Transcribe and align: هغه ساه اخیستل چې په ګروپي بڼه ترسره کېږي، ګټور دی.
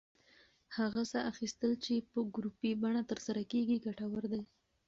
هغه 0.77 1.01
ساه 1.11 1.25
اخیستل 1.31 1.71
چې 1.85 1.93
په 2.11 2.19
ګروپي 2.35 2.71
بڼه 2.81 3.01
ترسره 3.11 3.41
کېږي، 3.51 3.77
ګټور 3.85 4.23
دی. 4.31 4.41